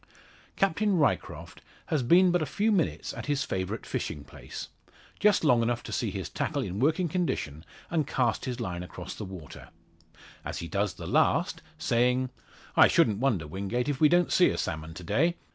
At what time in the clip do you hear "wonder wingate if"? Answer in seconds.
13.19-14.01